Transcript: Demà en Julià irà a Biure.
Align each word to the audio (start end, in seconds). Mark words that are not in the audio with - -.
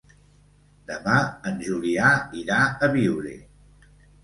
Demà 0.91 1.17
en 1.51 1.61
Julià 1.67 2.09
irà 2.41 2.59
a 2.89 2.93
Biure. 2.99 3.37